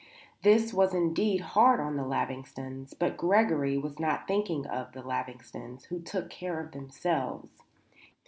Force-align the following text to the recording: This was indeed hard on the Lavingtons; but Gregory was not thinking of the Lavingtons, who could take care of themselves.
This 0.41 0.73
was 0.73 0.95
indeed 0.95 1.41
hard 1.41 1.79
on 1.79 1.95
the 1.95 2.01
Lavingtons; 2.03 2.95
but 2.97 3.17
Gregory 3.17 3.77
was 3.77 3.99
not 3.99 4.27
thinking 4.27 4.65
of 4.65 4.93
the 4.93 5.03
Lavingtons, 5.03 5.85
who 5.89 5.97
could 5.97 6.07
take 6.07 6.29
care 6.31 6.59
of 6.59 6.71
themselves. 6.71 7.51